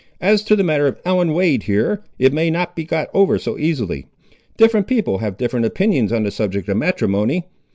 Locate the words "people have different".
4.87-5.67